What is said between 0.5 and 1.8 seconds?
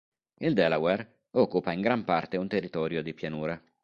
Delaware occupa